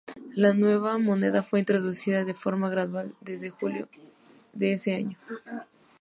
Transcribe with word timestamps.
La 0.33 0.55
nueva 0.55 0.97
moneda 0.97 1.43
fue 1.43 1.59
introducida 1.59 2.25
de 2.25 2.33
forma 2.33 2.71
gradual 2.71 3.13
desde 3.21 3.51
julio 3.51 3.87
de 4.51 4.73
ese 4.73 4.95
año. 4.95 5.15